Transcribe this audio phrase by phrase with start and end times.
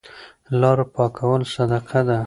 [0.59, 2.17] لاره پاکول صدقه ده.